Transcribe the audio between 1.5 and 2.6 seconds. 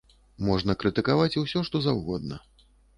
што заўгодна.